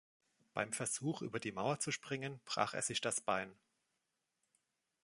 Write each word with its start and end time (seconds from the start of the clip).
Beim 0.55 0.73
Versuch, 0.73 1.21
über 1.21 1.39
die 1.39 1.51
Mauer 1.51 1.79
zu 1.79 1.91
springen, 1.91 2.41
brach 2.45 2.73
er 2.73 2.81
sich 2.81 3.01
das 3.01 3.21
Bein. 3.21 3.53